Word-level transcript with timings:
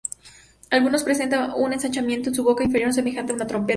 Algunos 0.71 1.03
presentan 1.03 1.53
un 1.55 1.73
ensanchamiento 1.73 2.29
en 2.29 2.33
su 2.33 2.43
boca 2.43 2.63
inferior, 2.63 2.91
semejante 2.91 3.33
a 3.33 3.35
una 3.35 3.45
trompeta. 3.45 3.69